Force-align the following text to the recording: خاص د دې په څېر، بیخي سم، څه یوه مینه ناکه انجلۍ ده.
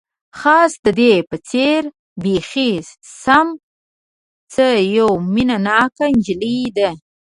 خاص 0.39 0.71
د 0.85 0.87
دې 0.99 1.13
په 1.29 1.35
څېر، 1.49 1.81
بیخي 2.23 2.71
سم، 3.23 3.47
څه 4.53 4.65
یوه 4.97 5.15
مینه 5.33 5.57
ناکه 5.67 6.05
انجلۍ 6.13 6.59
ده. 6.77 6.89